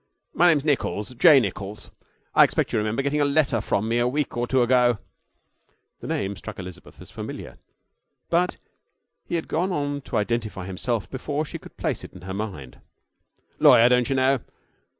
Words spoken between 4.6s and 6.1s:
ago?' The